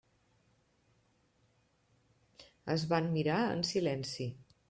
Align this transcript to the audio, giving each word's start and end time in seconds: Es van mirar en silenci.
Es 2.75 2.87
van 2.95 3.13
mirar 3.19 3.39
en 3.57 3.63
silenci. 3.73 4.29